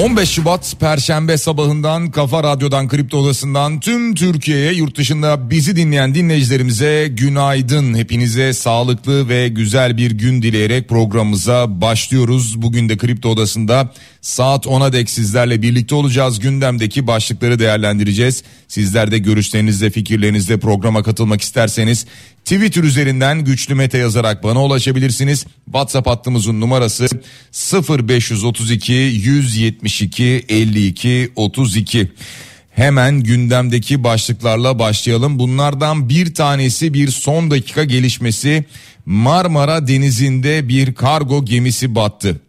[0.00, 7.08] 15 Şubat Perşembe sabahından Kafa Radyo'dan Kripto Odası'ndan tüm Türkiye'ye yurt dışında bizi dinleyen dinleyicilerimize
[7.10, 7.94] günaydın.
[7.94, 12.62] Hepinize sağlıklı ve güzel bir gün dileyerek programımıza başlıyoruz.
[12.62, 16.40] Bugün de Kripto Odası'nda saat 10'a dek sizlerle birlikte olacağız.
[16.40, 18.42] Gündemdeki başlıkları değerlendireceğiz.
[18.68, 22.06] Sizler de görüşlerinizle fikirlerinizle programa katılmak isterseniz
[22.50, 25.46] Twitter üzerinden güçlü mete yazarak bana ulaşabilirsiniz.
[25.64, 27.06] WhatsApp hattımızın numarası
[27.98, 32.12] 0532 172 52 32.
[32.70, 35.38] Hemen gündemdeki başlıklarla başlayalım.
[35.38, 38.64] Bunlardan bir tanesi bir son dakika gelişmesi.
[39.06, 42.40] Marmara Denizi'nde bir kargo gemisi battı.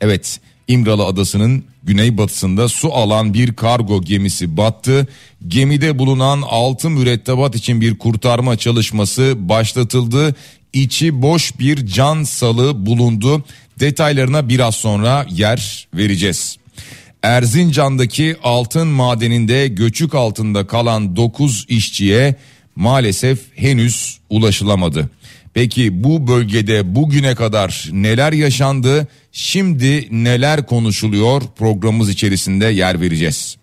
[0.00, 5.06] Evet, İmralı Adası'nın güneybatısında su alan bir kargo gemisi battı.
[5.48, 10.34] Gemide bulunan altı mürettebat için bir kurtarma çalışması başlatıldı.
[10.72, 13.44] İçi boş bir can salı bulundu.
[13.80, 16.56] Detaylarına biraz sonra yer vereceğiz.
[17.22, 22.34] Erzincan'daki altın madeninde göçük altında kalan 9 işçiye
[22.76, 25.10] maalesef henüz ulaşılamadı.
[25.54, 29.08] Peki bu bölgede bugüne kadar neler yaşandı?
[29.32, 31.42] Şimdi neler konuşuluyor?
[31.56, 33.56] Programımız içerisinde yer vereceğiz.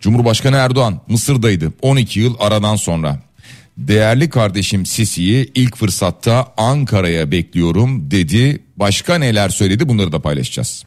[0.00, 3.22] Cumhurbaşkanı Erdoğan Mısır'daydı 12 yıl aradan sonra.
[3.78, 8.62] Değerli kardeşim Sisi'yi ilk fırsatta Ankara'ya bekliyorum dedi.
[8.76, 10.84] Başka neler söyledi bunları da paylaşacağız.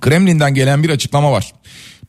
[0.00, 1.52] Kremlin'den gelen bir açıklama var.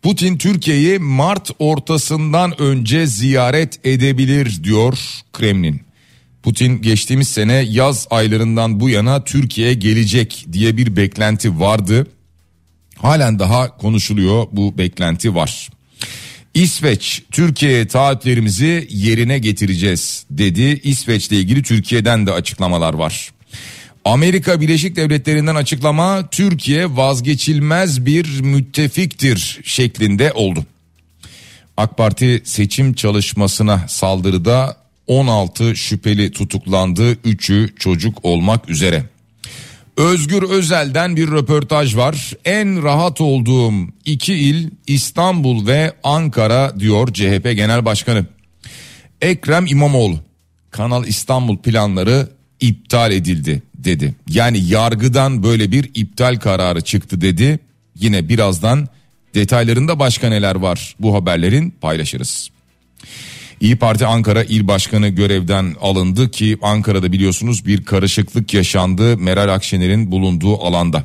[0.02, 4.98] Putin Türkiye'yi Mart ortasından önce ziyaret edebilir diyor
[5.34, 5.89] Kremlin.
[6.44, 12.08] Putin geçtiğimiz sene yaz aylarından bu yana Türkiye'ye gelecek diye bir beklenti vardı.
[12.98, 15.70] Halen daha konuşuluyor bu beklenti var.
[16.54, 20.80] İsveç Türkiye'ye taahhütlerimizi yerine getireceğiz dedi.
[20.84, 23.32] İsveç'le ilgili Türkiye'den de açıklamalar var.
[24.06, 30.66] Amerika Birleşik Devletleri'nden açıklama Türkiye vazgeçilmez bir müttefiktir şeklinde oldu.
[31.78, 34.78] AK Parti seçim çalışmasına saldırıda
[35.10, 39.04] 16 şüpheli tutuklandı 3'ü çocuk olmak üzere.
[39.98, 42.34] Özgür Özel'den bir röportaj var.
[42.46, 43.74] En rahat olduğum
[44.06, 48.26] iki il İstanbul ve Ankara diyor CHP Genel Başkanı.
[49.22, 50.20] Ekrem İmamoğlu
[50.72, 54.16] Kanal İstanbul planları iptal edildi dedi.
[54.28, 57.60] Yani yargıdan böyle bir iptal kararı çıktı dedi.
[57.96, 58.88] Yine birazdan
[59.36, 62.50] detaylarında başka neler var bu haberlerin paylaşırız.
[63.62, 70.12] İyi Parti Ankara İl Başkanı görevden alındı ki Ankara'da biliyorsunuz bir karışıklık yaşandı Meral Akşener'in
[70.12, 71.04] bulunduğu alanda.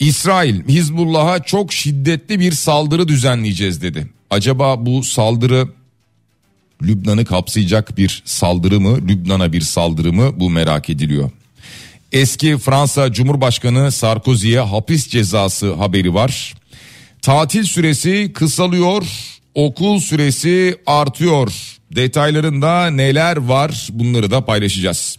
[0.00, 4.08] İsrail Hizbullah'a çok şiddetli bir saldırı düzenleyeceğiz dedi.
[4.30, 5.68] Acaba bu saldırı
[6.82, 11.30] Lübnan'ı kapsayacak bir saldırı mı, Lübnan'a bir saldırı mı bu merak ediliyor.
[12.12, 16.54] Eski Fransa Cumhurbaşkanı Sarkozy'ye hapis cezası haberi var.
[17.22, 19.06] Tatil süresi kısalıyor,
[19.54, 21.52] okul süresi artıyor.
[21.94, 25.16] Detaylarında neler var bunları da paylaşacağız.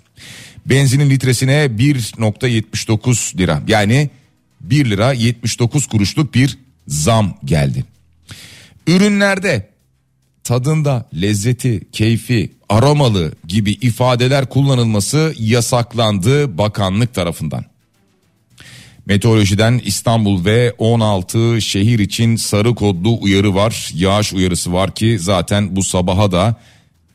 [0.66, 4.10] Benzinin litresine 1.79 lira yani
[4.62, 6.58] 1 lira 79 kuruşluk bir
[6.88, 7.86] zam geldi.
[8.88, 9.70] Ürünlerde
[10.44, 17.66] tadında, lezzeti, keyfi, aromalı gibi ifadeler kullanılması yasaklandı bakanlık tarafından.
[19.06, 23.92] Meteorolojiden İstanbul ve 16 şehir için sarı kodlu uyarı var.
[23.94, 26.56] Yağış uyarısı var ki zaten bu sabaha da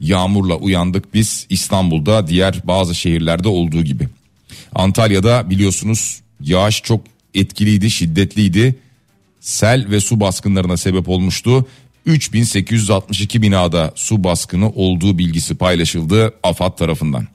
[0.01, 4.09] yağmurla uyandık biz İstanbul'da diğer bazı şehirlerde olduğu gibi.
[4.75, 7.01] Antalya'da biliyorsunuz yağış çok
[7.35, 8.75] etkiliydi, şiddetliydi.
[9.41, 11.67] Sel ve su baskınlarına sebep olmuştu.
[12.07, 17.27] 3862 binada su baskını olduğu bilgisi paylaşıldı AFAD tarafından.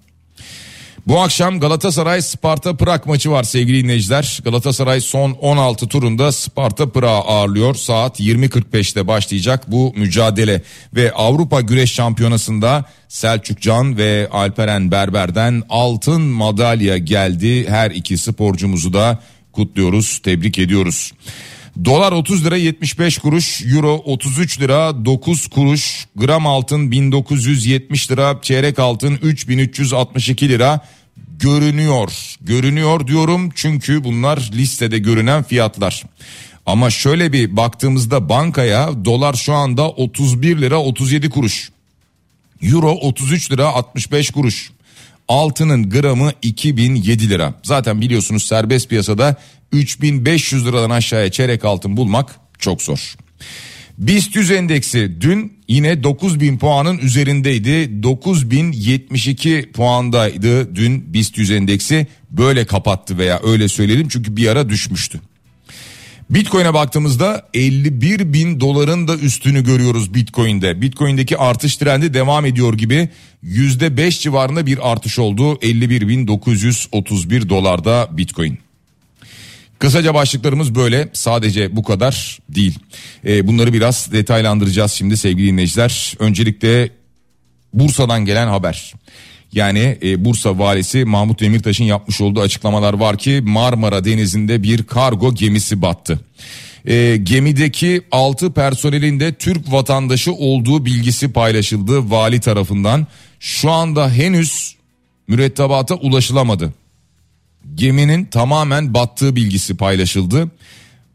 [1.08, 4.40] Bu akşam Galatasaray Sparta Prag maçı var sevgili dinleyiciler.
[4.44, 7.76] Galatasaray son 16 turunda Sparta Prag ağırlıyor.
[7.76, 10.62] Saat 20.45'te başlayacak bu mücadele
[10.96, 17.70] ve Avrupa Güreş Şampiyonası'nda Selçuk Can ve Alperen Berber'den altın madalya geldi.
[17.70, 19.20] Her iki sporcumuzu da
[19.52, 21.12] kutluyoruz, tebrik ediyoruz.
[21.84, 28.80] Dolar 30 lira 75 kuruş, euro 33 lira 9 kuruş, gram altın 1970 lira, çeyrek
[28.80, 30.80] altın 3362 lira
[31.40, 32.36] görünüyor.
[32.42, 36.04] Görünüyor diyorum çünkü bunlar listede görünen fiyatlar.
[36.66, 41.72] Ama şöyle bir baktığımızda bankaya dolar şu anda 31 lira 37 kuruş.
[42.62, 44.72] Euro 33 lira 65 kuruş.
[45.28, 47.54] Altının gramı 2007 lira.
[47.64, 49.36] Zaten biliyorsunuz serbest piyasada
[49.72, 53.16] 3500 liradan aşağıya çeyrek altın bulmak çok zor.
[53.98, 58.04] BIST 100 endeksi dün yine 9000 puanın üzerindeydi.
[58.04, 62.08] 9072 puandaydı dün BIST 100 endeksi.
[62.32, 65.22] Böyle kapattı veya öyle söyleyelim çünkü bir ara düşmüştü.
[66.30, 70.82] Bitcoin'e baktığımızda 51 bin doların da üstünü görüyoruz Bitcoin'de.
[70.82, 73.10] Bitcoin'deki artış trendi devam ediyor gibi
[73.44, 75.60] %5 civarında bir artış oldu.
[75.62, 78.60] 51 bin 931 dolarda Bitcoin.
[79.80, 82.80] Kısaca başlıklarımız böyle sadece bu kadar değil.
[83.26, 86.14] Ee, bunları biraz detaylandıracağız şimdi sevgili dinleyiciler.
[86.20, 86.90] Öncelikle
[87.74, 88.94] Bursa'dan gelen haber.
[89.56, 95.36] Yani e, Bursa valisi Mahmut Demirtaş'ın yapmış olduğu açıklamalar var ki Marmara Denizi'nde bir kargo
[95.36, 96.20] gemisi battı.
[96.86, 103.08] E, gemideki 6 personelin de Türk vatandaşı olduğu bilgisi paylaşıldı vali tarafından.
[103.40, 104.76] Şu anda henüz
[105.28, 106.74] mürettebata ulaşılamadı.
[107.76, 110.52] Geminin tamamen battığı bilgisi paylaşıldı.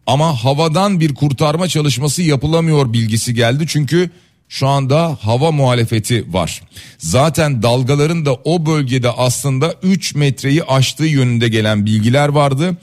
[0.06, 4.10] Ama havadan bir kurtarma çalışması yapılamıyor bilgisi geldi çünkü
[4.50, 6.62] şu anda hava muhalefeti var.
[6.98, 12.76] Zaten dalgaların da o bölgede aslında 3 metreyi aştığı yönünde gelen bilgiler vardı.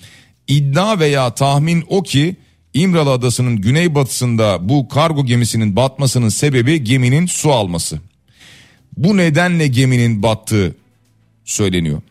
[0.47, 2.35] İddia veya tahmin o ki
[2.73, 7.99] İmralı Adası'nın güneybatısında bu kargo gemisinin batmasının sebebi geminin su alması.
[8.97, 10.75] Bu nedenle geminin battığı
[11.45, 12.01] söyleniyor.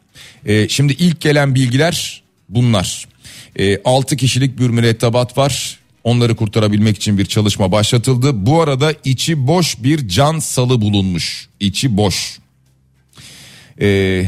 [0.47, 3.09] Ee, şimdi ilk gelen bilgiler bunlar.
[3.59, 5.79] Ee, 6 kişilik bir mürettebat var.
[6.07, 8.47] Onları kurtarabilmek için bir çalışma başlatıldı.
[8.47, 11.49] Bu arada içi boş bir can salı bulunmuş.
[11.61, 12.39] İçi boş.
[13.81, 14.25] Ee,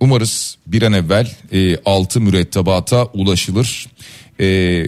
[0.00, 3.86] umarız bir an evvel e, 6 mürettebata ulaşılır.
[4.40, 4.86] Ee,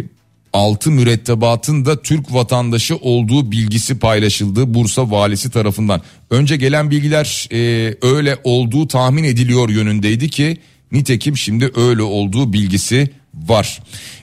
[0.52, 6.02] 6 mürettebatın da Türk vatandaşı olduğu bilgisi paylaşıldı Bursa valisi tarafından.
[6.30, 10.58] Önce gelen bilgiler e, öyle olduğu tahmin ediliyor yönündeydi ki
[10.92, 13.10] nitekim şimdi öyle olduğu bilgisi
[13.46, 13.80] var.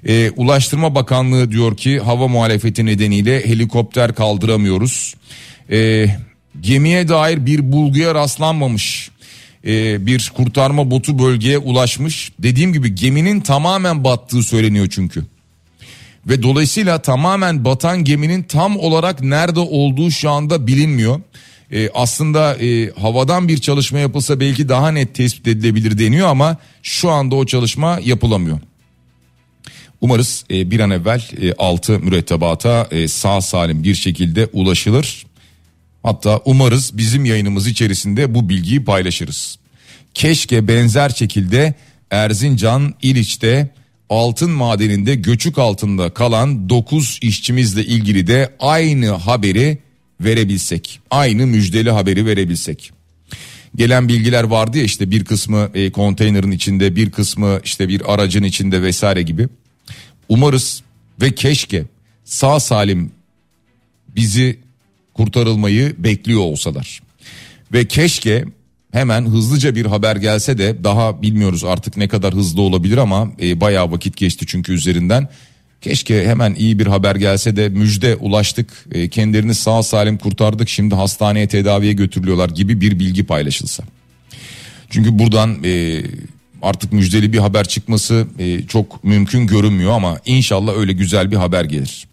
[0.07, 5.15] E, Ulaştırma Bakanlığı diyor ki hava muhalefeti nedeniyle helikopter kaldıramıyoruz.
[5.71, 6.07] E,
[6.61, 9.09] gemiye dair bir bulguya rastlanmamış.
[9.67, 12.31] E, bir kurtarma botu bölgeye ulaşmış.
[12.39, 15.25] Dediğim gibi geminin tamamen battığı söyleniyor çünkü.
[16.25, 21.21] Ve dolayısıyla tamamen batan geminin tam olarak nerede olduğu şu anda bilinmiyor.
[21.71, 27.11] Ee, aslında e, havadan bir çalışma yapılsa belki daha net tespit edilebilir deniyor ama şu
[27.11, 28.59] anda o çalışma yapılamıyor.
[30.01, 35.25] Umarız e, bir an evvel e, 6 mürettebata e, sağ salim bir şekilde ulaşılır.
[36.03, 39.59] Hatta umarız bizim yayınımız içerisinde bu bilgiyi paylaşırız.
[40.13, 41.73] Keşke benzer şekilde
[42.11, 43.69] Erzincan İliç'te
[44.09, 49.77] altın madeninde göçük altında kalan 9 işçimizle ilgili de aynı haberi
[50.21, 50.99] verebilsek.
[51.09, 52.91] Aynı müjdeli haberi verebilsek.
[53.75, 58.43] Gelen bilgiler vardı ya işte bir kısmı e, konteynerin içinde bir kısmı işte bir aracın
[58.43, 59.47] içinde vesaire gibi.
[60.29, 60.83] Umarız
[61.21, 61.83] ve keşke
[62.23, 63.11] sağ salim
[64.15, 64.59] bizi
[65.13, 67.01] kurtarılmayı bekliyor olsalar.
[67.73, 68.45] Ve keşke
[68.91, 73.61] hemen hızlıca bir haber gelse de daha bilmiyoruz artık ne kadar hızlı olabilir ama e,
[73.61, 75.29] bayağı vakit geçti çünkü üzerinden.
[75.81, 80.95] Keşke hemen iyi bir haber gelse de müjde ulaştık e, kendilerini sağ salim kurtardık şimdi
[80.95, 83.83] hastaneye tedaviye götürülüyorlar gibi bir bilgi paylaşılsa.
[84.89, 86.03] Çünkü buradan e,
[86.65, 91.65] artık müjdeli bir haber çıkması e, çok mümkün görünmüyor ama inşallah öyle güzel bir haber
[91.65, 92.07] gelir.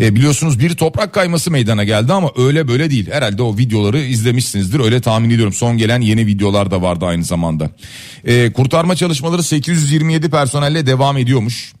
[0.00, 3.10] E, biliyorsunuz bir toprak kayması meydana geldi ama öyle böyle değil.
[3.10, 5.52] Herhalde o videoları izlemişsinizdir öyle tahmin ediyorum.
[5.52, 7.70] Son gelen yeni videolar da vardı aynı zamanda.
[8.24, 11.72] E, kurtarma çalışmaları 827 personelle devam ediyormuş.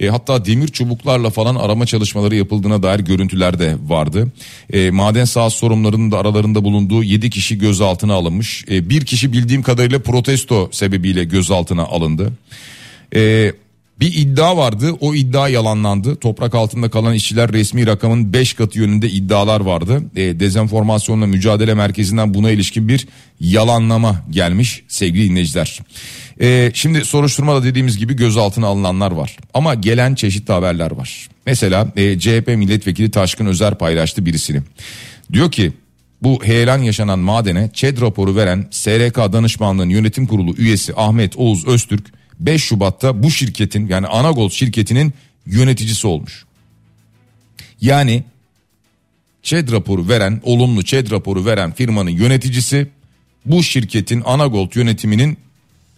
[0.00, 4.32] E, hatta demir çubuklarla falan arama çalışmaları yapıldığına dair görüntüler de vardı.
[4.72, 8.64] E, maden sahası sorumlularının da aralarında bulunduğu 7 kişi gözaltına alınmış.
[8.70, 12.32] E, bir kişi bildiğim kadarıyla protesto sebebiyle gözaltına alındı.
[13.14, 13.52] E,
[14.00, 16.16] Bir iddia vardı o iddia yalanlandı.
[16.16, 20.02] Toprak altında kalan işçiler resmi rakamın 5 katı yönünde iddialar vardı.
[20.16, 23.08] E, dezenformasyonla mücadele merkezinden buna ilişkin bir
[23.40, 25.80] yalanlama gelmiş sevgili dinleyiciler.
[26.40, 29.36] E, şimdi soruşturmada dediğimiz gibi gözaltına alınanlar var.
[29.54, 31.28] Ama gelen çeşitli haberler var.
[31.46, 34.62] Mesela e, CHP milletvekili Taşkın Özer paylaştı birisini.
[35.32, 35.72] Diyor ki
[36.22, 42.06] bu heyelan yaşanan madene ÇED raporu veren SRK danışmanlığın yönetim kurulu üyesi Ahmet Oğuz Öztürk
[42.40, 45.14] 5 Şubat'ta bu şirketin yani Anagol şirketinin
[45.46, 46.44] yöneticisi olmuş.
[47.80, 48.24] Yani
[49.42, 52.88] ÇED raporu veren, olumlu ÇED raporu veren firmanın yöneticisi
[53.44, 55.38] bu şirketin Anagold yönetiminin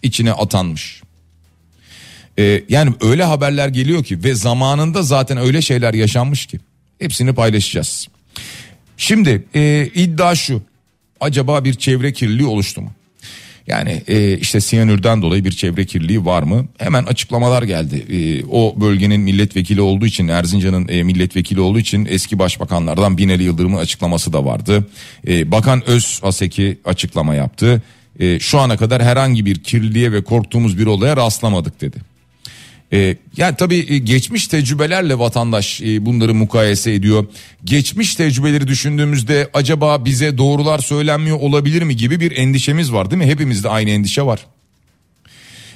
[0.03, 1.01] içine atanmış.
[2.39, 6.59] Ee, yani öyle haberler geliyor ki ve zamanında zaten öyle şeyler yaşanmış ki
[6.99, 8.07] hepsini paylaşacağız.
[8.97, 10.61] Şimdi e, iddia şu
[11.19, 12.91] acaba bir çevre kirliliği oluştu mu?
[13.69, 16.65] Yani e, işte siyanürden dolayı bir çevre kirliliği var mı?
[16.77, 18.05] Hemen açıklamalar geldi.
[18.09, 23.77] E, o bölgenin milletvekili olduğu için Erzincan'ın e, milletvekili olduğu için eski başbakanlardan Binali Yıldırım'ın
[23.77, 24.87] açıklaması da vardı.
[25.27, 27.81] E, Bakan Öz Haseki açıklama yaptı.
[28.19, 31.97] E, şu ana kadar herhangi bir kirliliğe ve korktuğumuz bir olaya rastlamadık dedi.
[32.93, 37.25] Ee, yani tabii e, geçmiş tecrübelerle vatandaş e, bunları mukayese ediyor.
[37.63, 43.27] Geçmiş tecrübeleri düşündüğümüzde acaba bize doğrular söylenmiyor olabilir mi gibi bir endişemiz var değil mi?
[43.27, 44.45] Hepimizde aynı endişe var.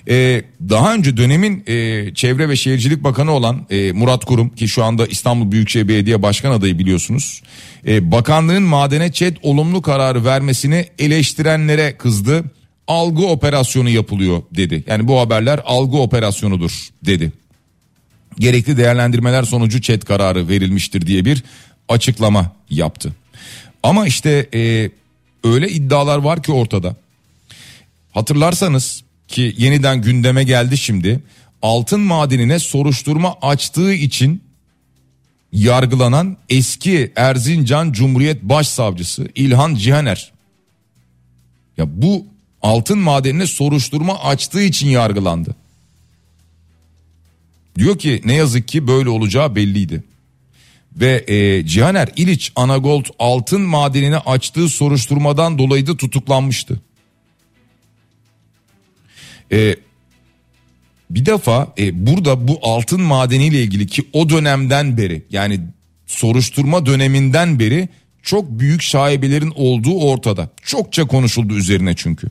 [0.10, 4.84] Ee, daha önce dönemin e, Çevre ve Şehircilik Bakanı olan e, Murat Kurum ki şu
[4.84, 7.42] anda İstanbul Büyükşehir Belediye Başkan adayı biliyorsunuz.
[7.88, 12.44] E, bakanlığın madene ÇED olumlu kararı vermesini eleştirenlere kızdı
[12.94, 14.84] algı operasyonu yapılıyor dedi.
[14.88, 17.32] Yani bu haberler algı operasyonudur dedi.
[18.40, 21.44] Gerekli değerlendirmeler sonucu çet kararı verilmiştir diye bir
[21.90, 23.14] açıklama yaptı.
[23.84, 24.92] Ama işte e,
[25.44, 26.96] öyle iddialar var ki ortada.
[28.12, 31.20] Hatırlarsanız ki yeniden gündeme geldi şimdi.
[31.62, 34.44] Altın madenine soruşturma açtığı için
[35.52, 40.32] yargılanan eski Erzincan Cumhuriyet Başsavcısı İlhan Cihaner.
[41.78, 42.26] Ya bu
[42.64, 45.56] altın madenine soruşturma açtığı için yargılandı.
[47.78, 50.04] Diyor ki ne yazık ki böyle olacağı belliydi.
[50.96, 56.82] Ve e, Cihaner İliç Anagold altın madenine açtığı soruşturmadan dolayı da tutuklanmıştı.
[59.52, 59.76] E,
[61.10, 65.60] bir defa e, burada bu altın madeniyle ilgili ki o dönemden beri yani
[66.08, 67.90] soruşturma döneminden beri
[68.22, 70.50] çok büyük şaibelerin olduğu ortada.
[70.64, 72.28] Çokça konuşuldu üzerine çünkü.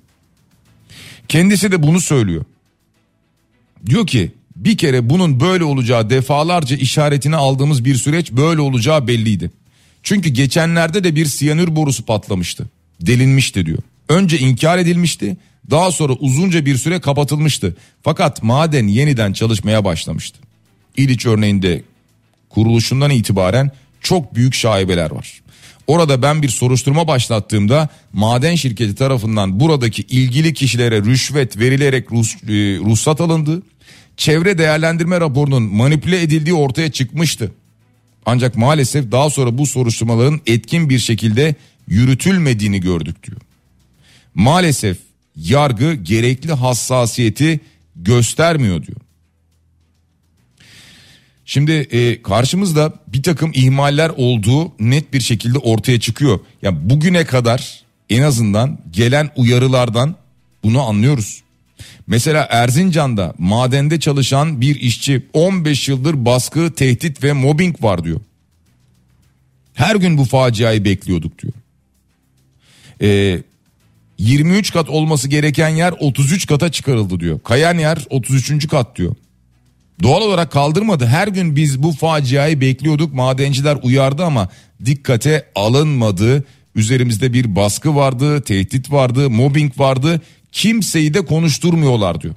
[1.33, 2.45] Kendisi de bunu söylüyor.
[3.87, 9.51] Diyor ki bir kere bunun böyle olacağı defalarca işaretini aldığımız bir süreç böyle olacağı belliydi.
[10.03, 12.67] Çünkü geçenlerde de bir siyanür borusu patlamıştı.
[13.01, 13.79] Delinmişti diyor.
[14.09, 15.37] Önce inkar edilmişti
[15.71, 17.77] daha sonra uzunca bir süre kapatılmıştı.
[18.03, 20.39] Fakat maden yeniden çalışmaya başlamıştı.
[20.97, 21.83] İliç örneğinde
[22.49, 23.71] kuruluşundan itibaren
[24.01, 25.42] çok büyük şaibeler var.
[25.87, 32.49] Orada ben bir soruşturma başlattığımda maden şirketi tarafından buradaki ilgili kişilere rüşvet verilerek ruhs, e,
[32.79, 33.63] ruhsat alındı.
[34.17, 37.53] Çevre değerlendirme raporunun manipüle edildiği ortaya çıkmıştı.
[38.27, 41.55] Ancak maalesef daha sonra bu soruşturmaların etkin bir şekilde
[41.89, 43.41] yürütülmediğini gördük diyor.
[44.35, 44.97] Maalesef
[45.37, 47.61] yargı gerekli hassasiyeti
[47.97, 48.99] göstermiyor diyor.
[51.53, 56.41] Şimdi e, karşımızda bir takım ihmaller olduğu net bir şekilde ortaya çıkıyor.
[56.63, 60.17] Ya bugüne kadar en azından gelen uyarılardan
[60.65, 61.43] bunu anlıyoruz.
[62.07, 68.21] Mesela Erzincan'da madende çalışan bir işçi 15 yıldır baskı, tehdit ve mobbing var diyor.
[69.75, 71.55] Her gün bu faciayı bekliyorduk diyor.
[73.03, 73.43] Ee,
[74.19, 77.41] 23 kat olması gereken yer 33 kata çıkarıldı diyor.
[77.45, 78.69] Kayan yer 33.
[78.69, 79.15] kat diyor.
[80.03, 81.07] Doğal olarak kaldırmadı.
[81.07, 83.15] Her gün biz bu faciayı bekliyorduk.
[83.15, 84.49] Madenciler uyardı ama
[84.85, 86.45] dikkate alınmadı.
[86.75, 90.21] Üzerimizde bir baskı vardı, tehdit vardı, mobbing vardı.
[90.53, 92.35] Kimseyi de konuşturmuyorlar diyor.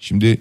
[0.00, 0.40] Şimdi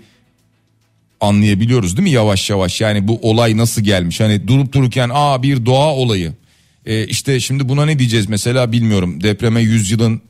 [1.22, 5.66] anlayabiliyoruz değil mi yavaş yavaş yani bu olay nasıl gelmiş hani durup dururken aa bir
[5.66, 6.34] doğa olayı
[6.86, 10.22] ee, işte şimdi buna ne diyeceğiz mesela bilmiyorum depreme 100 yılın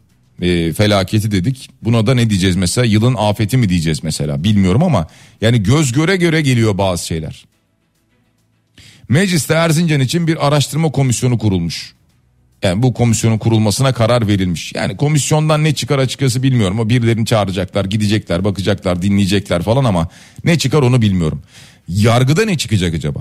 [0.41, 1.69] e, felaketi dedik.
[1.81, 5.07] Buna da ne diyeceğiz mesela yılın afeti mi diyeceğiz mesela bilmiyorum ama
[5.41, 7.45] yani göz göre göre geliyor bazı şeyler.
[9.09, 11.93] Mecliste Erzincan için bir araştırma komisyonu kurulmuş.
[12.63, 14.73] Yani bu komisyonun kurulmasına karar verilmiş.
[14.75, 16.79] Yani komisyondan ne çıkar açıkçası bilmiyorum.
[16.79, 20.07] O birilerini çağıracaklar, gidecekler, bakacaklar, dinleyecekler falan ama
[20.45, 21.41] ne çıkar onu bilmiyorum.
[21.87, 23.19] Yargıda ne çıkacak acaba?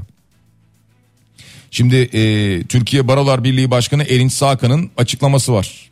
[1.70, 5.91] Şimdi e, Türkiye Barolar Birliği Başkanı Erinç Sakan'ın açıklaması var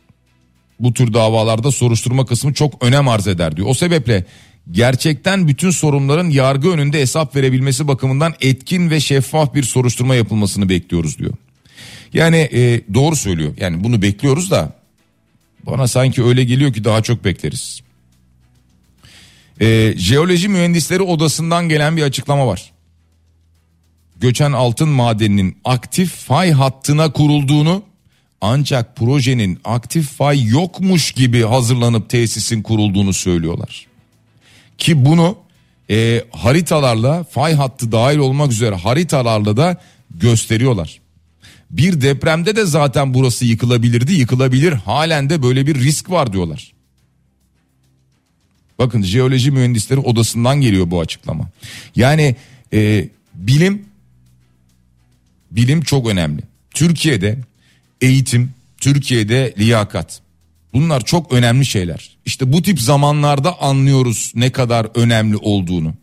[0.83, 3.67] bu tür davalarda soruşturma kısmı çok önem arz eder diyor.
[3.67, 4.25] O sebeple
[4.71, 11.19] gerçekten bütün sorunların yargı önünde hesap verebilmesi bakımından etkin ve şeffaf bir soruşturma yapılmasını bekliyoruz
[11.19, 11.33] diyor.
[12.13, 13.53] Yani e, doğru söylüyor.
[13.59, 14.73] Yani bunu bekliyoruz da
[15.63, 17.81] bana sanki öyle geliyor ki daha çok bekleriz.
[19.61, 22.71] E, Jeoloji Mühendisleri Odası'ndan gelen bir açıklama var.
[24.19, 27.83] Göçen altın madeninin aktif fay hattına kurulduğunu
[28.41, 33.87] ancak projenin aktif fay yokmuş gibi hazırlanıp tesisin kurulduğunu söylüyorlar.
[34.77, 35.37] Ki bunu
[35.89, 39.81] e, haritalarla fay hattı dahil olmak üzere haritalarla da
[40.11, 40.99] gösteriyorlar.
[41.71, 46.71] Bir depremde de zaten burası yıkılabilirdi yıkılabilir halen de böyle bir risk var diyorlar.
[48.79, 51.49] Bakın jeoloji mühendisleri odasından geliyor bu açıklama.
[51.95, 52.35] Yani
[52.73, 53.85] e, bilim
[55.51, 56.41] bilim çok önemli.
[56.73, 57.39] Türkiye'de
[58.01, 60.21] eğitim, Türkiye'de liyakat.
[60.73, 62.17] Bunlar çok önemli şeyler.
[62.25, 65.93] İşte bu tip zamanlarda anlıyoruz ne kadar önemli olduğunu.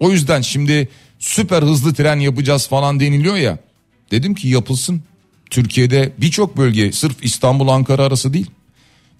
[0.00, 0.88] O yüzden şimdi
[1.18, 3.58] süper hızlı tren yapacağız falan deniliyor ya.
[4.10, 5.02] Dedim ki yapılsın.
[5.50, 8.50] Türkiye'de birçok bölge sırf İstanbul Ankara arası değil.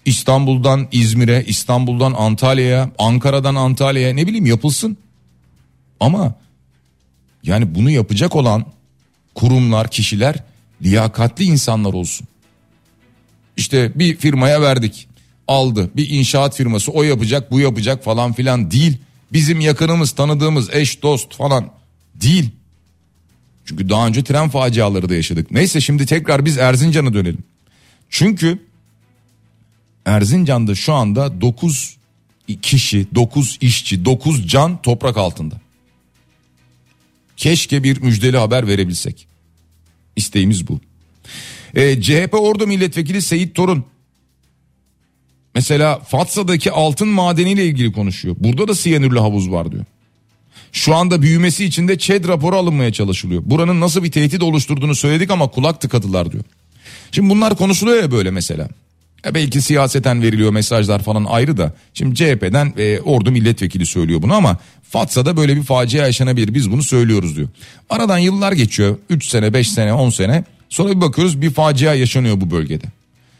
[0.05, 4.97] İstanbul'dan İzmir'e, İstanbul'dan Antalya'ya, Ankara'dan Antalya'ya ne bileyim yapılsın.
[5.99, 6.35] Ama
[7.43, 8.65] yani bunu yapacak olan
[9.35, 10.43] kurumlar, kişiler
[10.83, 12.27] liyakatli insanlar olsun.
[13.57, 15.07] İşte bir firmaya verdik.
[15.47, 15.89] Aldı.
[15.95, 18.97] Bir inşaat firması o yapacak, bu yapacak falan filan değil.
[19.33, 21.71] Bizim yakınımız, tanıdığımız eş, dost falan
[22.15, 22.49] değil.
[23.65, 25.51] Çünkü daha önce tren faciaları da yaşadık.
[25.51, 27.43] Neyse şimdi tekrar biz Erzincan'a dönelim.
[28.09, 28.59] Çünkü
[30.05, 31.97] Erzincan'da şu anda 9
[32.61, 35.61] kişi, 9 işçi, 9 can toprak altında.
[37.37, 39.27] Keşke bir müjdeli haber verebilsek.
[40.15, 40.79] İsteğimiz bu.
[41.75, 43.85] E, CHP Ordu Milletvekili Seyit Torun
[45.55, 48.35] mesela Fatsa'daki altın madeniyle ilgili konuşuyor.
[48.39, 49.85] Burada da siyanürlü havuz var diyor.
[50.71, 53.41] Şu anda büyümesi için de ÇED raporu alınmaya çalışılıyor.
[53.45, 56.43] Buranın nasıl bir tehdit oluşturduğunu söyledik ama kulak tıkadılar diyor.
[57.11, 58.69] Şimdi bunlar konuşuluyor ya böyle mesela.
[59.25, 61.73] Ya belki siyaseten veriliyor mesajlar falan ayrı da.
[61.93, 64.57] Şimdi CHP'den e, ordu milletvekili söylüyor bunu ama
[64.89, 67.47] Fatsa'da böyle bir facia yaşanabilir biz bunu söylüyoruz diyor.
[67.89, 72.41] Aradan yıllar geçiyor 3 sene 5 sene 10 sene sonra bir bakıyoruz bir facia yaşanıyor
[72.41, 72.85] bu bölgede.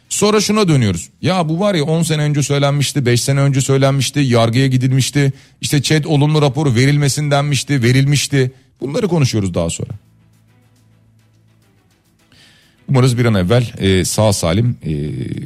[0.08, 1.08] Sonra şuna dönüyoruz.
[1.22, 5.32] Ya bu var ya 10 sene önce söylenmişti, 5 sene önce söylenmişti, yargıya gidilmişti.
[5.60, 8.52] İşte ÇED olumlu raporu verilmesin denmişti, verilmişti.
[8.80, 9.90] Bunları konuşuyoruz daha sonra.
[12.92, 14.92] Umarız bir an evvel e, sağ salim e,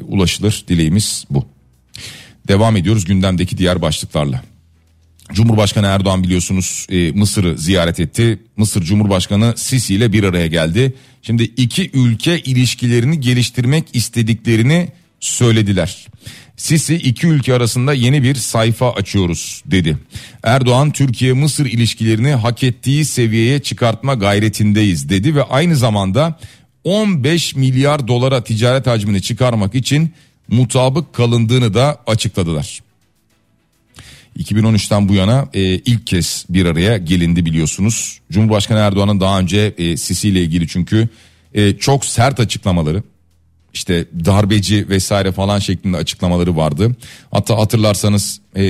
[0.00, 1.46] ulaşılır dileğimiz bu.
[2.48, 4.42] Devam ediyoruz gündemdeki diğer başlıklarla.
[5.32, 8.38] Cumhurbaşkanı Erdoğan biliyorsunuz e, Mısır'ı ziyaret etti.
[8.56, 10.94] Mısır Cumhurbaşkanı Sisi ile bir araya geldi.
[11.22, 14.88] Şimdi iki ülke ilişkilerini geliştirmek istediklerini
[15.20, 16.06] söylediler.
[16.56, 19.98] Sisi iki ülke arasında yeni bir sayfa açıyoruz dedi.
[20.42, 26.38] Erdoğan Türkiye-Mısır ilişkilerini hak ettiği seviyeye çıkartma gayretindeyiz dedi ve aynı zamanda
[26.86, 30.12] 15 milyar dolara ticaret hacmini çıkarmak için
[30.48, 32.80] mutabık kalındığını da açıkladılar.
[34.38, 38.20] 2013'ten bu yana e, ilk kez bir araya gelindi biliyorsunuz.
[38.32, 41.08] Cumhurbaşkanı Erdoğan'ın daha önce e, Sisi ile ilgili çünkü
[41.54, 43.02] e, çok sert açıklamaları
[43.74, 46.96] işte darbeci vesaire falan şeklinde açıklamaları vardı.
[47.30, 48.64] Hatta hatırlarsanız e,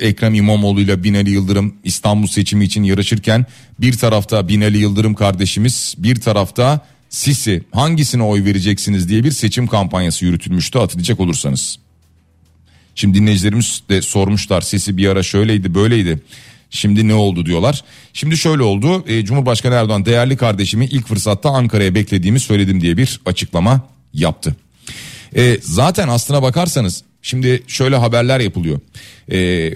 [0.00, 3.46] Ekrem İmamoğlu ile Binali Yıldırım İstanbul seçimi için yarışırken
[3.80, 10.24] bir tarafta Binali Yıldırım kardeşimiz bir tarafta Sisi hangisine oy vereceksiniz diye bir seçim kampanyası
[10.24, 11.78] yürütülmüştü hatırlayacak olursanız.
[12.94, 16.22] Şimdi dinleyicilerimiz de sormuşlar sesi bir ara şöyleydi böyleydi.
[16.70, 17.84] Şimdi ne oldu diyorlar.
[18.12, 19.04] Şimdi şöyle oldu.
[19.08, 24.56] E, Cumhurbaşkanı Erdoğan değerli kardeşimi ilk fırsatta Ankara'ya beklediğimi söyledim diye bir açıklama yaptı.
[25.36, 28.80] E, zaten aslına bakarsanız şimdi şöyle haberler yapılıyor.
[29.32, 29.70] E,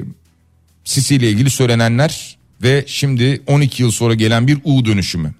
[0.85, 5.35] Sisi ile ilgili söylenenler ve şimdi 12 yıl sonra gelen bir U dönüşümü.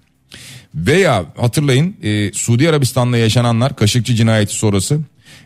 [0.75, 4.99] Veya hatırlayın e, Suudi Arabistan'da yaşananlar Kaşıkçı cinayeti sonrası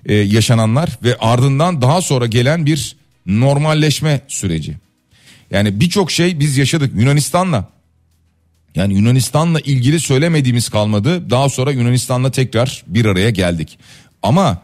[0.05, 4.77] e, yaşananlar ve ardından daha sonra gelen bir normalleşme süreci.
[5.51, 7.69] Yani birçok şey biz yaşadık Yunanistan'la.
[8.75, 11.29] Yani Yunanistan'la ilgili söylemediğimiz kalmadı.
[11.29, 13.77] Daha sonra Yunanistan'la tekrar bir araya geldik.
[14.23, 14.61] Ama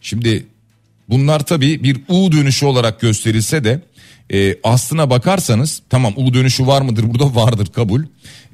[0.00, 0.46] şimdi
[1.08, 3.80] bunlar tabii bir U dönüşü olarak gösterilse de
[4.32, 8.04] e, aslına bakarsanız tamam U dönüşü var mıdır burada vardır kabul.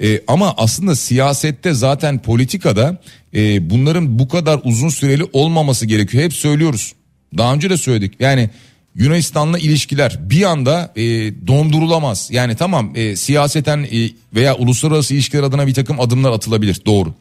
[0.02, 3.00] E, ama aslında siyasette zaten politikada
[3.34, 6.24] e, bunların bu kadar uzun süreli olmaması gerekiyor.
[6.24, 6.92] Hep söylüyoruz.
[7.36, 8.14] Daha önce de söyledik.
[8.20, 8.50] Yani
[8.94, 11.02] Yunanistan'la ilişkiler bir anda e,
[11.46, 12.28] dondurulamaz.
[12.30, 17.14] Yani tamam e, siyaseten e, veya uluslararası ilişkiler adına bir takım adımlar atılabilir doğru.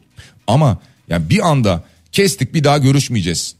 [0.46, 3.54] Ama yani bir anda kestik bir daha görüşmeyeceğiz.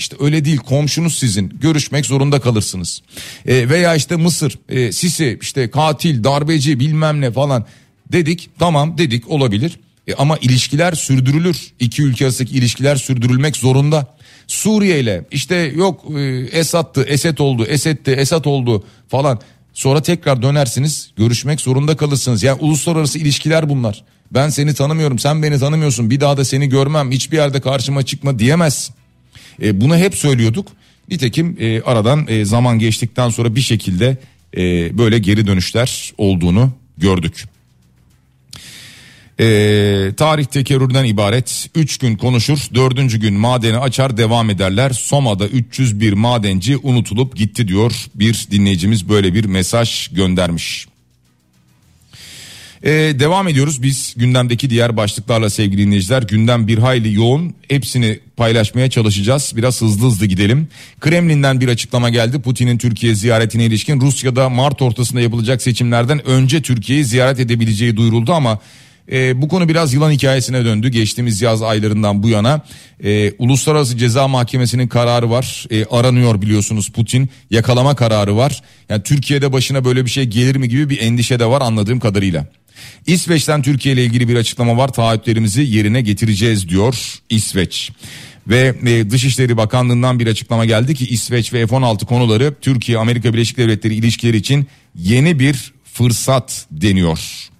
[0.00, 3.02] İşte öyle değil komşunuz sizin görüşmek zorunda kalırsınız.
[3.46, 7.66] E, veya işte Mısır e, Sisi işte katil darbeci bilmem ne falan
[8.12, 9.80] dedik tamam dedik olabilir.
[10.08, 11.72] E, ama ilişkiler sürdürülür.
[11.80, 14.06] İki ülke arasındaki ilişkiler sürdürülmek zorunda.
[14.46, 16.20] Suriye ile işte yok e,
[16.52, 19.40] Esad'tı Esed oldu Esed'ti Esad oldu falan.
[19.74, 22.42] Sonra tekrar dönersiniz görüşmek zorunda kalırsınız.
[22.42, 24.04] Yani uluslararası ilişkiler bunlar.
[24.30, 28.38] Ben seni tanımıyorum sen beni tanımıyorsun bir daha da seni görmem hiçbir yerde karşıma çıkma
[28.38, 28.99] diyemezsin.
[29.62, 30.68] E, bunu hep söylüyorduk.
[31.08, 34.16] Nitekim e, aradan e, zaman geçtikten sonra bir şekilde
[34.56, 37.44] e, böyle geri dönüşler olduğunu gördük.
[39.42, 43.20] Ee, tarih tekerrürden ibaret 3 gün konuşur 4.
[43.20, 49.44] gün madeni açar devam ederler Soma'da 301 madenci unutulup gitti diyor bir dinleyicimiz böyle bir
[49.44, 50.86] mesaj göndermiş.
[52.84, 56.22] Ee, devam ediyoruz biz gündemdeki diğer başlıklarla sevgili dinleyiciler.
[56.22, 59.52] Gündem bir hayli yoğun hepsini paylaşmaya çalışacağız.
[59.56, 60.68] Biraz hızlı hızlı gidelim.
[61.00, 62.40] Kremlin'den bir açıklama geldi.
[62.40, 68.58] Putin'in Türkiye ziyaretine ilişkin Rusya'da Mart ortasında yapılacak seçimlerden önce Türkiye'yi ziyaret edebileceği duyuruldu ama
[69.12, 70.88] e, bu konu biraz yılan hikayesine döndü.
[70.88, 72.60] Geçtiğimiz yaz aylarından bu yana
[73.04, 75.66] e, Uluslararası Ceza Mahkemesi'nin kararı var.
[75.70, 77.28] E, aranıyor biliyorsunuz Putin.
[77.50, 78.62] Yakalama kararı var.
[78.88, 82.46] Yani Türkiye'de başına böyle bir şey gelir mi gibi bir endişe de var anladığım kadarıyla.
[83.06, 84.88] İsveç'ten Türkiye ile ilgili bir açıklama var.
[84.92, 87.90] Taahhütlerimizi yerine getireceğiz diyor İsveç.
[88.48, 93.58] Ve e, Dışişleri Bakanlığı'ndan bir açıklama geldi ki İsveç ve F-16 konuları Türkiye Amerika Birleşik
[93.58, 97.50] Devletleri ilişkileri için yeni bir fırsat deniyor.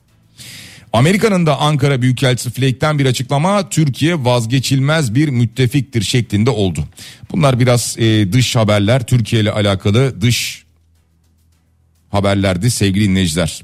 [0.93, 6.85] Amerika'nın da Ankara Büyükelçisi Flake'ten bir açıklama Türkiye vazgeçilmez bir müttefiktir şeklinde oldu.
[7.33, 10.65] Bunlar biraz e, dış haberler Türkiye ile alakalı dış
[12.11, 13.63] haberlerdi sevgili dinleyiciler.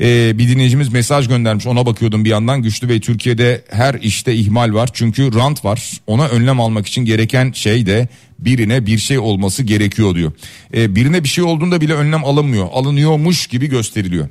[0.00, 4.74] Ee, bir dinleyicimiz mesaj göndermiş ona bakıyordum bir yandan güçlü ve Türkiye'de her işte ihmal
[4.74, 9.62] var çünkü rant var ona önlem almak için gereken şey de birine bir şey olması
[9.62, 10.32] gerekiyor diyor.
[10.74, 14.28] Ee, birine bir şey olduğunda bile önlem alınmıyor alınıyormuş gibi gösteriliyor.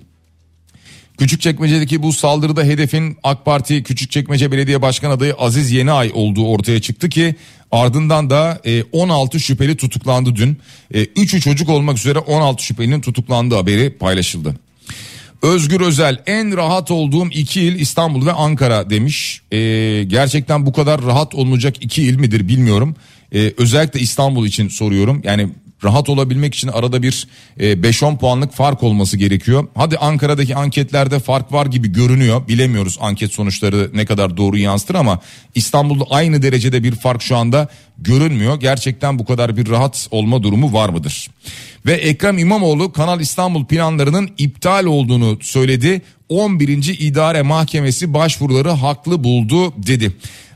[1.18, 7.10] Küçükçekmece'deki bu saldırıda hedefin AK Parti Küçükçekmece Belediye Başkan adayı Aziz Yeniay olduğu ortaya çıktı
[7.10, 7.36] ki
[7.72, 10.58] ardından da 16 e, şüpheli tutuklandı dün.
[10.94, 14.56] 3'ü e, çocuk olmak üzere 16 şüphelinin tutuklandığı haberi paylaşıldı.
[15.44, 19.42] Özgür Özel en rahat olduğum iki il İstanbul ve Ankara demiş.
[19.52, 22.96] Ee, gerçekten bu kadar rahat olunacak iki il midir bilmiyorum.
[23.34, 25.22] Ee, özellikle İstanbul için soruyorum.
[25.24, 25.50] Yani
[25.84, 27.28] rahat olabilmek için arada bir
[27.60, 29.68] e, 5-10 puanlık fark olması gerekiyor.
[29.76, 32.48] Hadi Ankara'daki anketlerde fark var gibi görünüyor.
[32.48, 35.20] Bilemiyoruz anket sonuçları ne kadar doğru yansıtır ama
[35.56, 37.68] İstanbul'da aynı derecede bir fark şu anda
[37.98, 38.60] görünmüyor.
[38.60, 41.30] Gerçekten bu kadar bir rahat olma durumu var mıdır?
[41.86, 46.02] Ve Ekrem İmamoğlu Kanal İstanbul planlarının iptal olduğunu söyledi.
[46.30, 47.00] 11.
[47.00, 50.12] İdare Mahkemesi başvuruları haklı buldu dedi.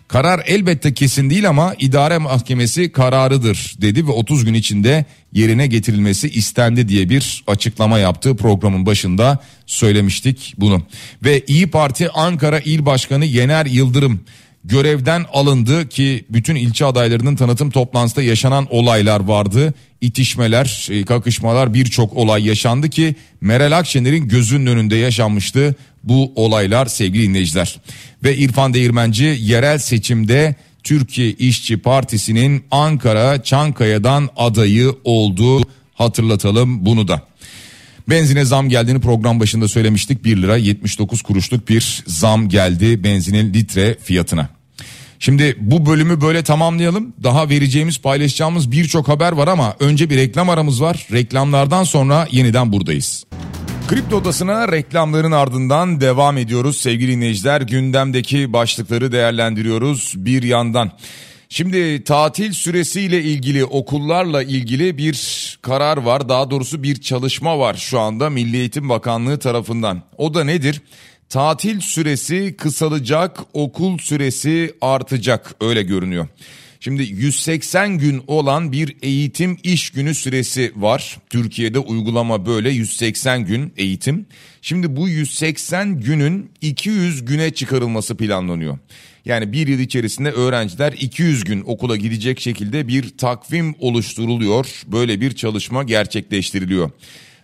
[0.08, 6.30] Karar elbette kesin değil ama idare mahkemesi kararıdır dedi ve 30 gün içinde yerine getirilmesi
[6.30, 10.82] istendi diye bir açıklama yaptı programın başında söylemiştik bunu.
[11.24, 14.20] Ve İyi Parti Ankara İl Başkanı Yener Yıldırım
[14.64, 19.74] görevden alındı ki bütün ilçe adaylarının tanıtım toplantısında yaşanan olaylar vardı.
[20.02, 27.24] İtişmeler, e, kakışmalar birçok olay yaşandı ki Meral Akşener'in gözünün önünde yaşanmıştı bu olaylar sevgili
[27.24, 27.80] dinleyiciler.
[28.24, 35.62] Ve İrfan Değirmenci yerel seçimde Türkiye İşçi Partisi'nin Ankara Çankaya'dan adayı olduğu
[35.94, 37.22] hatırlatalım bunu da.
[38.10, 43.98] Benzine zam geldiğini program başında söylemiştik 1 lira 79 kuruşluk bir zam geldi benzinin litre
[44.04, 44.57] fiyatına.
[45.20, 47.14] Şimdi bu bölümü böyle tamamlayalım.
[47.24, 51.08] Daha vereceğimiz paylaşacağımız birçok haber var ama önce bir reklam aramız var.
[51.12, 53.26] Reklamlardan sonra yeniden buradayız.
[53.88, 57.62] Kripto Odası'na reklamların ardından devam ediyoruz sevgili dinleyiciler.
[57.62, 60.92] Gündemdeki başlıkları değerlendiriyoruz bir yandan.
[61.50, 66.30] Şimdi tatil süresiyle ilgili okullarla ilgili bir karar var.
[66.30, 70.02] Daha doğrusu bir çalışma var şu anda Milli Eğitim Bakanlığı tarafından.
[70.18, 70.82] O da nedir?
[71.30, 76.28] Tatil süresi kısalacak, okul süresi artacak öyle görünüyor.
[76.80, 81.18] Şimdi 180 gün olan bir eğitim iş günü süresi var.
[81.30, 84.26] Türkiye'de uygulama böyle 180 gün eğitim.
[84.62, 88.78] Şimdi bu 180 günün 200 güne çıkarılması planlanıyor.
[89.26, 94.84] Yani bir yıl içerisinde öğrenciler 200 gün okula gidecek şekilde bir takvim oluşturuluyor.
[94.88, 96.92] Böyle bir çalışma gerçekleştiriliyor.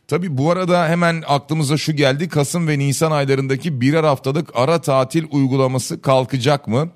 [0.08, 5.26] Tabi bu arada hemen aklımıza şu geldi Kasım ve Nisan aylarındaki birer haftalık ara tatil
[5.32, 6.90] uygulaması kalkacak mı?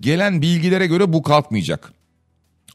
[0.00, 1.92] Gelen bilgilere göre bu kalkmayacak.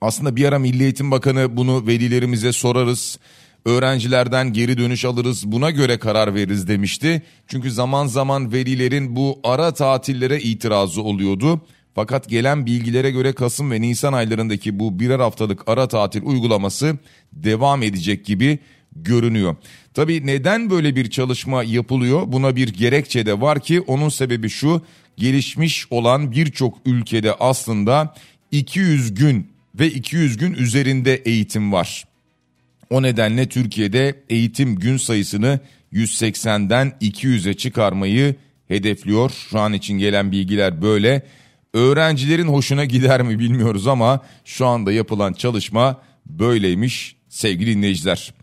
[0.02, 3.20] Aslında bir ara Milli Eğitim Bakanı bunu velilerimize sorarız.
[3.66, 7.22] Öğrencilerden geri dönüş alırız buna göre karar veririz demişti.
[7.48, 11.62] Çünkü zaman zaman velilerin bu ara tatillere itirazı oluyordu.
[11.96, 16.98] Fakat gelen bilgilere göre Kasım ve Nisan aylarındaki bu birer haftalık ara tatil uygulaması
[17.34, 18.60] devam edecek gibi
[18.96, 19.56] görünüyor.
[19.94, 22.24] Tabii neden böyle bir çalışma yapılıyor?
[22.28, 24.82] Buna bir gerekçe de var ki onun sebebi şu.
[25.18, 28.16] Gelişmiş olan birçok ülkede aslında
[28.52, 32.06] 200 gün ve 200 gün üzerinde eğitim var.
[32.90, 35.60] O nedenle Türkiye'de eğitim gün sayısını
[35.94, 38.36] 180'den 200'e çıkarmayı
[38.68, 39.32] hedefliyor.
[39.50, 41.24] Şu an için gelen bilgiler böyle.
[41.74, 48.34] Öğrencilerin hoşuna gider mi bilmiyoruz ama şu anda yapılan çalışma böyleymiş sevgili dinleyiciler.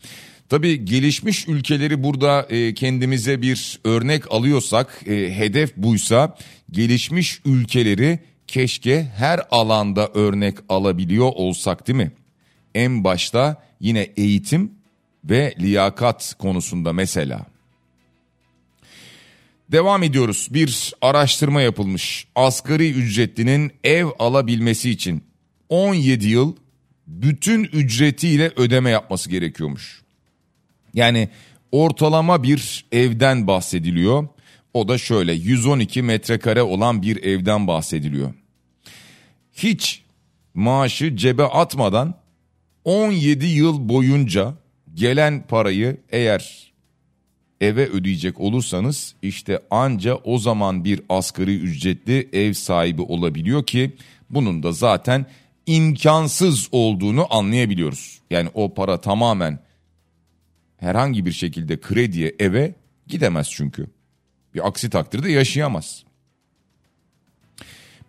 [0.49, 6.37] Tabii gelişmiş ülkeleri burada e, kendimize bir örnek alıyorsak e, hedef buysa
[6.71, 12.13] gelişmiş ülkeleri keşke her alanda örnek alabiliyor olsak değil mi?
[12.75, 14.73] En başta yine eğitim
[15.25, 17.47] ve liyakat konusunda mesela.
[19.73, 20.49] Devam ediyoruz.
[20.51, 22.27] Bir araştırma yapılmış.
[22.35, 25.25] Asgari ücretlinin ev alabilmesi için
[25.69, 26.57] 17 yıl
[27.07, 30.06] bütün ücretiyle ödeme yapması gerekiyormuş.
[30.97, 31.29] Yani
[31.73, 34.29] ortalama bir evden bahsediliyor.
[34.75, 38.35] O da şöyle 112 metrekare olan bir evden bahsediliyor.
[39.53, 40.03] Hiç
[40.55, 42.15] maaşı cebe atmadan
[42.85, 44.55] 17 yıl boyunca
[44.95, 46.73] gelen parayı eğer
[47.61, 53.97] eve ödeyecek olursanız işte anca o zaman bir asgari ücretli ev sahibi olabiliyor ki
[54.31, 55.27] bunun da zaten
[55.67, 58.21] imkansız olduğunu anlayabiliyoruz.
[58.31, 59.66] Yani o para tamamen
[60.77, 62.75] herhangi bir şekilde krediye eve
[63.07, 63.87] gidemez çünkü.
[64.55, 66.05] Bir aksi takdirde yaşayamaz.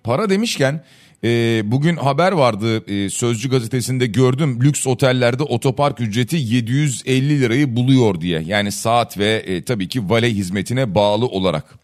[0.04, 0.84] Para demişken
[1.24, 8.22] e, bugün haber vardı e, Sözcü gazetesinde gördüm lüks otellerde otopark ücreti 750 lirayı buluyor
[8.22, 8.42] diye.
[8.46, 11.80] Yani saat ve e, tabii ki vale hizmetine bağlı olarak.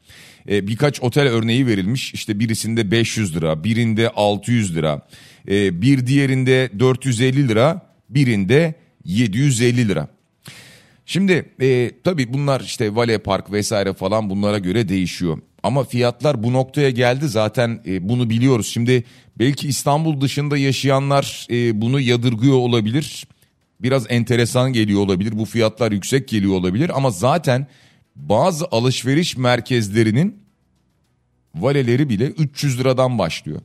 [0.49, 5.07] E, birkaç otel örneği verilmiş işte birisinde 500 lira birinde 600 lira
[5.47, 8.73] e, bir diğerinde 450 lira birinde
[9.05, 10.07] 750 lira.
[11.05, 15.37] Şimdi e, tabii bunlar işte Vale Park vesaire falan bunlara göre değişiyor.
[15.63, 18.67] Ama fiyatlar bu noktaya geldi zaten e, bunu biliyoruz.
[18.67, 19.03] Şimdi
[19.39, 23.27] belki İstanbul dışında yaşayanlar e, bunu yadırgıyor olabilir.
[23.79, 25.37] Biraz enteresan geliyor olabilir.
[25.37, 27.67] Bu fiyatlar yüksek geliyor olabilir ama zaten
[28.15, 30.43] bazı alışveriş merkezlerinin
[31.55, 33.61] valeleri bile 300 liradan başlıyor.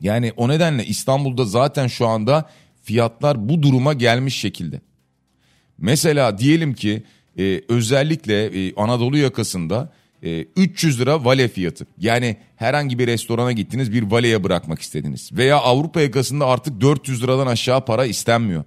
[0.00, 2.50] Yani o nedenle İstanbul'da zaten şu anda
[2.82, 4.80] fiyatlar bu duruma gelmiş şekilde.
[5.80, 7.02] Mesela diyelim ki
[7.38, 11.86] e, özellikle e, Anadolu yakasında e, 300 lira vale fiyatı.
[11.98, 15.30] Yani herhangi bir restorana gittiniz bir valeye bırakmak istediniz.
[15.32, 18.64] Veya Avrupa yakasında artık 400 liradan aşağı para istenmiyor.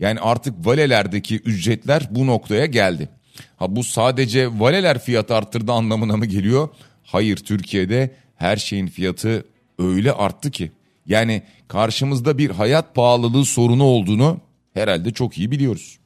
[0.00, 3.08] Yani artık valelerdeki ücretler bu noktaya geldi.
[3.56, 6.68] Ha bu sadece valeler fiyat arttırdı anlamına mı geliyor?
[7.02, 9.44] Hayır Türkiye'de her şeyin fiyatı
[9.78, 10.72] öyle arttı ki.
[11.06, 14.40] Yani karşımızda bir hayat pahalılığı sorunu olduğunu
[14.74, 15.98] herhalde çok iyi biliyoruz.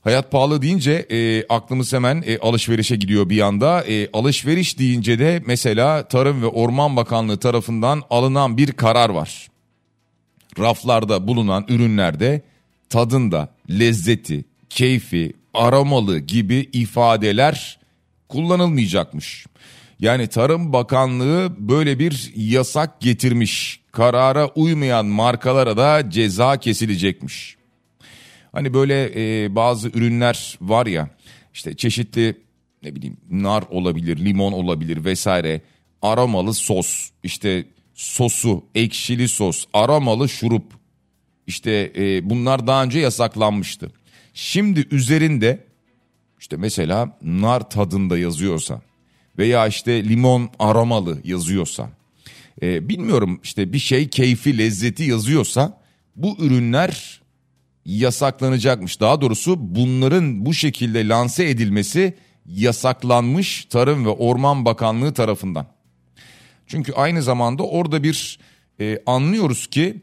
[0.00, 3.84] Hayat pahalı deyince e, aklımız hemen e, alışverişe gidiyor bir anda.
[3.84, 9.48] E, alışveriş deyince de mesela Tarım ve Orman Bakanlığı tarafından alınan bir karar var.
[10.58, 12.42] Raflarda bulunan ürünlerde
[12.88, 17.78] tadında, lezzeti, keyfi, aromalı gibi ifadeler
[18.28, 19.46] kullanılmayacakmış.
[20.00, 23.80] Yani Tarım Bakanlığı böyle bir yasak getirmiş.
[23.92, 27.59] Karara uymayan markalara da ceza kesilecekmiş.
[28.52, 31.10] Hani böyle e, bazı ürünler var ya
[31.54, 32.36] işte çeşitli
[32.82, 35.60] ne bileyim nar olabilir, limon olabilir vesaire.
[36.02, 40.64] Aromalı sos, işte sosu, ekşili sos, aromalı şurup.
[41.46, 43.92] İşte e, bunlar daha önce yasaklanmıştı.
[44.34, 45.64] Şimdi üzerinde
[46.40, 48.80] işte mesela nar tadında yazıyorsa
[49.38, 51.90] veya işte limon aromalı yazıyorsa
[52.62, 55.80] e, bilmiyorum işte bir şey keyfi lezzeti yazıyorsa
[56.16, 57.20] bu ürünler
[57.84, 59.00] yasaklanacakmış.
[59.00, 62.14] Daha doğrusu bunların bu şekilde lanse edilmesi
[62.46, 65.66] yasaklanmış Tarım ve Orman Bakanlığı tarafından.
[66.66, 68.38] Çünkü aynı zamanda orada bir
[68.80, 70.02] e, anlıyoruz ki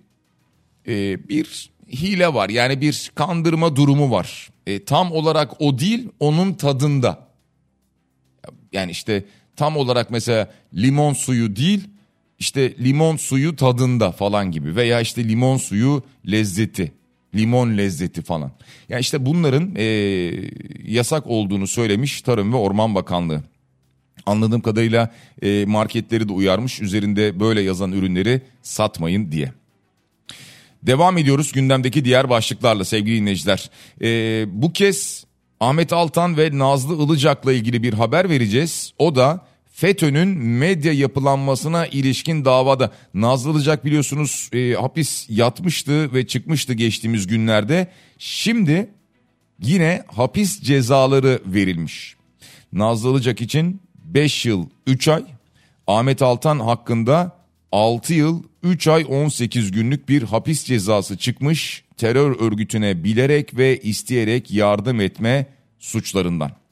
[0.87, 4.49] e, bir hile var yani bir kandırma durumu var.
[4.67, 7.27] E, tam olarak o değil onun tadında.
[8.73, 11.87] Yani işte tam olarak mesela limon suyu değil
[12.39, 16.91] işte limon suyu tadında falan gibi veya işte limon suyu lezzeti
[17.35, 18.51] limon lezzeti falan.
[18.89, 19.83] Yani işte bunların e,
[20.85, 23.43] yasak olduğunu söylemiş Tarım ve Orman Bakanlığı.
[24.25, 29.51] Anladığım kadarıyla e, marketleri de uyarmış üzerinde böyle yazan ürünleri satmayın diye.
[30.83, 33.69] Devam ediyoruz gündemdeki diğer başlıklarla sevgili dinleyiciler.
[34.01, 35.25] E, bu kez
[35.59, 38.93] Ahmet Altan ve Nazlı Ilıcak'la ilgili bir haber vereceğiz.
[38.99, 46.73] O da FETÖ'nün medya yapılanmasına ilişkin davada Nazlı Ilıcak biliyorsunuz e, hapis yatmıştı ve çıkmıştı
[46.73, 47.87] geçtiğimiz günlerde.
[48.17, 48.89] Şimdi
[49.61, 52.15] yine hapis cezaları verilmiş.
[52.73, 55.23] Nazlı Ilıcak için 5 yıl 3 ay,
[55.87, 57.35] Ahmet Altan hakkında
[57.71, 64.51] 6 yıl 3 ay 18 günlük bir hapis cezası çıkmış terör örgütüne bilerek ve isteyerek
[64.51, 65.45] yardım etme
[65.79, 66.66] suçlarından.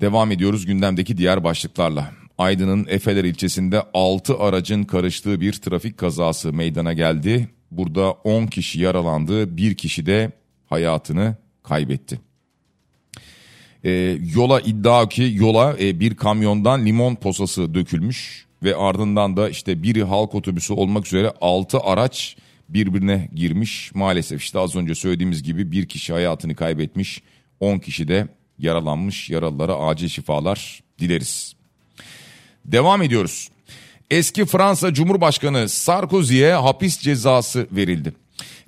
[0.00, 2.10] Devam ediyoruz gündemdeki diğer başlıklarla.
[2.38, 7.48] Aydın'ın Efeler ilçesinde 6 aracın karıştığı bir trafik kazası meydana geldi.
[7.70, 10.32] Burada 10 kişi yaralandı, bir kişi de
[10.66, 12.20] hayatını kaybetti.
[13.84, 13.90] E,
[14.34, 20.04] yola iddia ki yola e, bir kamyondan limon posası dökülmüş ve ardından da işte biri
[20.04, 22.36] halk otobüsü olmak üzere 6 araç
[22.68, 23.94] birbirine girmiş.
[23.94, 27.22] Maalesef işte az önce söylediğimiz gibi bir kişi hayatını kaybetmiş,
[27.60, 29.30] 10 kişi de yaralanmış.
[29.30, 31.54] Yaralılara acil şifalar dileriz.
[32.64, 33.48] Devam ediyoruz.
[34.10, 38.12] Eski Fransa Cumhurbaşkanı Sarkozy'ye hapis cezası verildi.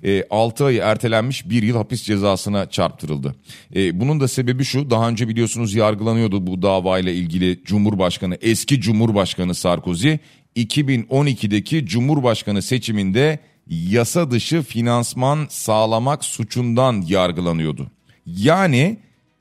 [0.03, 3.35] E, 6 ay ertelenmiş bir yıl hapis cezasına çarptırıldı.
[3.75, 9.55] E, bunun da sebebi şu daha önce biliyorsunuz yargılanıyordu bu davayla ilgili Cumhurbaşkanı eski Cumhurbaşkanı
[9.55, 10.13] Sarkozy
[10.55, 17.91] 2012'deki Cumhurbaşkanı seçiminde yasa dışı finansman sağlamak suçundan yargılanıyordu.
[18.25, 18.97] Yani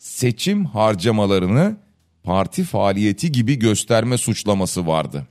[0.06, 1.76] seçim harcamalarını
[2.22, 5.26] parti faaliyeti gibi gösterme suçlaması vardı.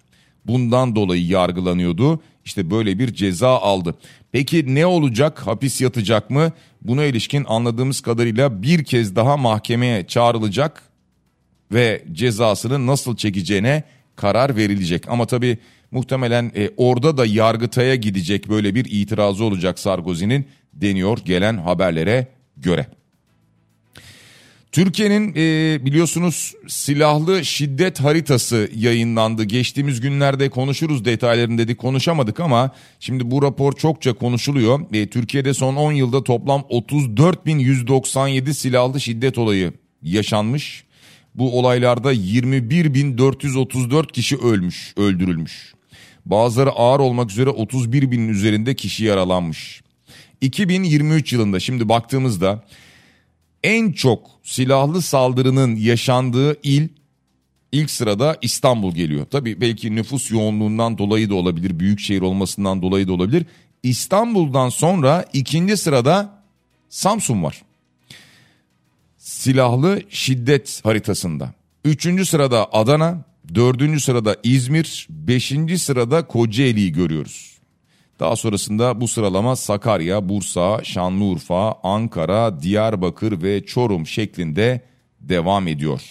[0.45, 2.21] Bundan dolayı yargılanıyordu.
[2.45, 3.95] İşte böyle bir ceza aldı.
[4.31, 5.47] Peki ne olacak?
[5.47, 6.51] Hapis yatacak mı?
[6.81, 10.83] Buna ilişkin anladığımız kadarıyla bir kez daha mahkemeye çağrılacak
[11.71, 13.83] ve cezasını nasıl çekeceğine
[14.15, 15.09] karar verilecek.
[15.09, 15.57] Ama tabii
[15.91, 22.87] muhtemelen e, orada da Yargıtay'a gidecek böyle bir itirazı olacak Sarkozy'nin deniyor gelen haberlere göre.
[24.75, 29.43] Türkiye'nin e, biliyorsunuz silahlı şiddet haritası yayınlandı.
[29.43, 34.79] Geçtiğimiz günlerde konuşuruz detaylarını dedik konuşamadık ama şimdi bu rapor çokça konuşuluyor.
[34.93, 40.83] E, Türkiye'de son 10 yılda toplam 34.197 silahlı şiddet olayı yaşanmış.
[41.35, 45.73] Bu olaylarda 21.434 kişi ölmüş, öldürülmüş.
[46.25, 49.81] Bazıları ağır olmak üzere 31 binin üzerinde kişi yaralanmış.
[50.41, 52.63] 2023 yılında şimdi baktığımızda
[53.65, 56.87] en çok silahlı saldırının yaşandığı il
[57.71, 59.25] ilk sırada İstanbul geliyor.
[59.31, 63.45] Tabii belki nüfus yoğunluğundan dolayı da olabilir, büyük şehir olmasından dolayı da olabilir.
[63.83, 66.43] İstanbul'dan sonra ikinci sırada
[66.89, 67.61] Samsun var.
[69.17, 71.53] Silahlı şiddet haritasında.
[71.85, 73.23] Üçüncü sırada Adana,
[73.55, 77.54] dördüncü sırada İzmir, beşinci sırada Kocaeli'yi görüyoruz.
[78.19, 84.81] Daha sonrasında bu sıralama Sakarya, Bursa, Şanlıurfa, Ankara, Diyarbakır ve Çorum şeklinde
[85.19, 86.01] devam ediyor.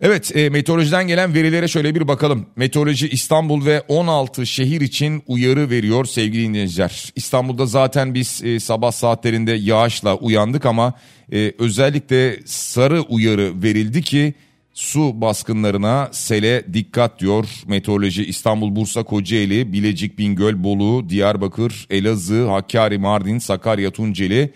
[0.00, 2.46] Evet e, meteorolojiden gelen verilere şöyle bir bakalım.
[2.56, 7.12] Meteoroloji İstanbul ve 16 şehir için uyarı veriyor sevgili dinleyiciler.
[7.16, 10.94] İstanbul'da zaten biz e, sabah saatlerinde yağışla uyandık ama
[11.32, 14.34] e, özellikle sarı uyarı verildi ki
[14.78, 17.46] Su baskınlarına sele dikkat diyor.
[17.66, 24.52] Meteoroloji İstanbul, Bursa, Kocaeli, Bilecik, Bingöl, Bolu, Diyarbakır, Elazığ, Hakkari, Mardin, Sakarya, Tunceli,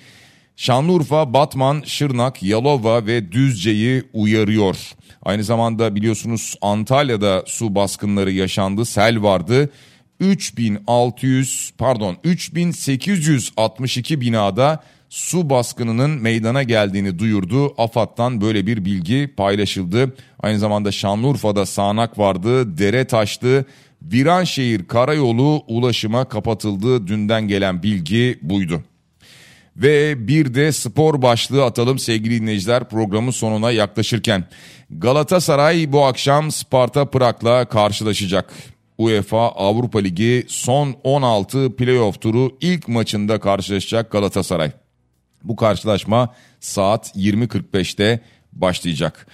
[0.56, 4.76] Şanlıurfa, Batman, Şırnak, Yalova ve Düzce'yi uyarıyor.
[5.22, 9.70] Aynı zamanda biliyorsunuz Antalya'da su baskınları yaşandı, sel vardı.
[10.20, 14.82] 3600 pardon 3862 binada
[15.12, 17.74] su baskınının meydana geldiğini duyurdu.
[17.78, 20.14] AFAD'dan böyle bir bilgi paylaşıldı.
[20.40, 23.66] Aynı zamanda Şanlıurfa'da sağanak vardı, dere taştı.
[24.02, 27.06] Viranşehir karayolu ulaşıma kapatıldı.
[27.06, 28.82] Dünden gelen bilgi buydu.
[29.76, 34.44] Ve bir de spor başlığı atalım sevgili dinleyiciler programın sonuna yaklaşırken.
[34.90, 38.52] Galatasaray bu akşam Sparta Prag'la karşılaşacak.
[38.98, 44.81] UEFA Avrupa Ligi son 16 playoff turu ilk maçında karşılaşacak Galatasaray.
[45.44, 48.20] Bu karşılaşma saat 20.45'te
[48.52, 49.26] başlayacak.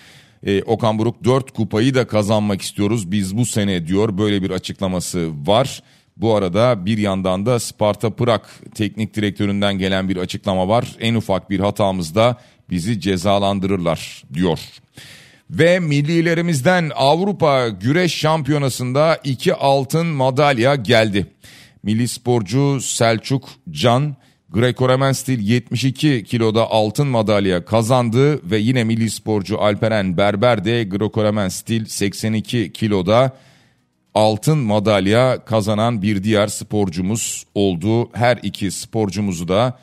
[0.46, 5.30] Ee, Okan Buruk 4 kupayı da kazanmak istiyoruz biz bu sene diyor böyle bir açıklaması
[5.46, 5.82] var.
[6.16, 8.42] Bu arada bir yandan da Sparta Prag
[8.74, 10.96] teknik direktöründen gelen bir açıklama var.
[11.00, 12.36] En ufak bir hatamızda
[12.70, 14.58] bizi cezalandırırlar diyor.
[15.50, 21.26] Ve millilerimizden Avrupa Güreş Şampiyonası'nda iki altın madalya geldi.
[21.82, 24.16] Milli sporcu Selçuk Can
[24.52, 31.48] Greco-Romen stil 72 kiloda altın madalya kazandı ve yine milli sporcu Alperen Berber de Greco-Romen
[31.48, 33.36] stil 82 kiloda
[34.14, 38.10] altın madalya kazanan bir diğer sporcumuz oldu.
[38.12, 39.78] Her iki sporcumuzu da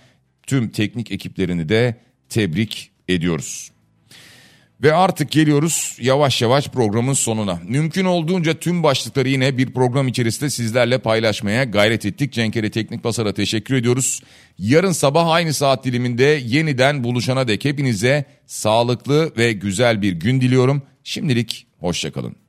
[0.47, 1.95] tüm teknik ekiplerini de
[2.29, 3.74] tebrik ediyoruz.
[4.85, 7.59] Ve artık geliyoruz yavaş yavaş programın sonuna.
[7.67, 12.33] Mümkün olduğunca tüm başlıkları yine bir program içerisinde sizlerle paylaşmaya gayret ettik.
[12.33, 14.21] Cenkere Teknik Basar'a teşekkür ediyoruz.
[14.59, 20.81] Yarın sabah aynı saat diliminde yeniden buluşana dek hepinize sağlıklı ve güzel bir gün diliyorum.
[21.03, 22.44] Şimdilik hoşçakalın.